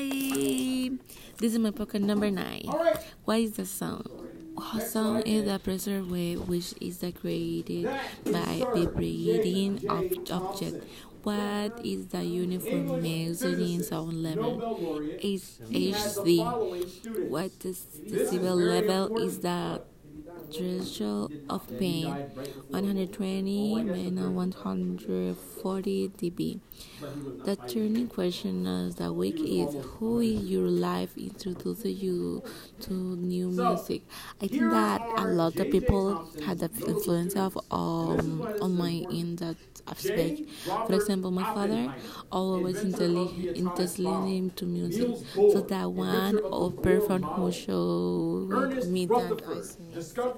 [0.00, 0.90] Hi,
[1.36, 2.64] this is my pocket number nine.
[3.26, 4.08] What is the sound?
[4.74, 7.84] A sound is a pressure wave which is created
[8.24, 10.84] by vibrating of object.
[11.22, 15.02] What is the uniform measuring sound level?
[15.20, 16.40] Is HD.
[17.28, 19.82] What is decibel level is the
[20.52, 22.18] threshold of pain
[22.70, 26.60] 120 minus 140 dB.
[27.44, 32.42] The turning question of the week is Who in your life introduced you
[32.80, 34.02] to new music?
[34.40, 39.36] I think that a lot of people had the influence of um, on my in
[39.36, 39.56] that
[39.88, 40.42] aspect.
[40.86, 41.92] For example, my father
[42.30, 42.82] always
[43.98, 50.02] listening to music, so that one of person who showed me that was me.